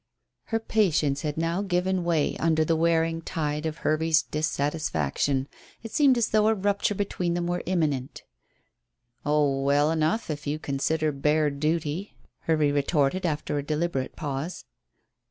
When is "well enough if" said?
9.61-10.47